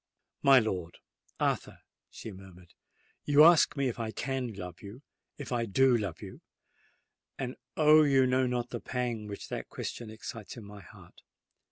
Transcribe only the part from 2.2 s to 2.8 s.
murmured,